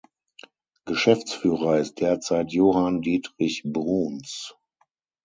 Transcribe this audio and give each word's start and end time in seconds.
Geschäftsführer 0.85 1.77
ist 1.77 1.99
derzeit 2.01 2.51
Johann 2.53 3.03
Diedrich 3.03 3.61
Bruns. 3.63 4.55